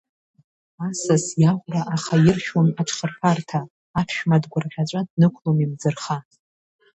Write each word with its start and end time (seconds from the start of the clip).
Асас 0.87 1.25
иаӷәра 1.41 1.81
ахаиршәуам 1.95 2.69
аҽхырԥарҭа, 2.81 3.59
аԥшәма 3.99 4.37
дгәырӷьаҵәа 4.43 5.01
днықәлом 5.11 5.57
имӡырха. 5.63 6.17